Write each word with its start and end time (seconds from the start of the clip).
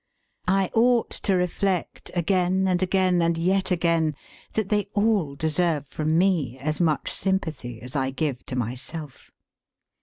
I 0.47 0.71
ought 0.73 1.11
to 1.11 1.35
reflect 1.35 2.09
again 2.15 2.67
and 2.67 2.81
again, 2.81 3.21
and 3.21 3.37
yet 3.37 3.69
again, 3.69 4.15
that 4.53 4.69
they 4.69 4.89
all 4.95 5.35
deserve 5.35 5.85
from 5.85 6.17
me 6.17 6.57
as 6.57 6.81
much 6.81 7.11
sympathy 7.11 7.79
as 7.83 7.95
I 7.95 8.09
give 8.09 8.43
to 8.47 8.55
myself. 8.55 9.29